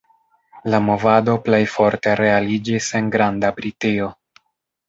La 0.73 0.77
movado 0.85 1.35
plej 1.49 1.59
forte 1.75 2.15
realiĝis 2.23 2.91
en 3.01 3.15
Granda 3.17 3.53
Britio. 3.61 4.09